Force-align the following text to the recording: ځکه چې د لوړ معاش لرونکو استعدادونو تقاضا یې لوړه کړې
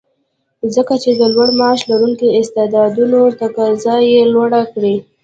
ځکه 0.75 0.93
چې 1.03 1.09
د 1.19 1.21
لوړ 1.33 1.49
معاش 1.59 1.79
لرونکو 1.89 2.25
استعدادونو 2.41 3.19
تقاضا 3.41 3.95
یې 4.11 4.21
لوړه 4.33 4.61
کړې 4.73 4.95